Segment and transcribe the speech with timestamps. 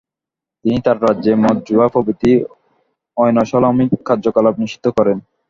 [0.65, 2.31] তিনি তার রাজ্যে মদ, জুয়া প্রভৃতি
[3.17, 5.17] অনৈসলামিক কার্যকলাপ নিষিদ্ধ করেন।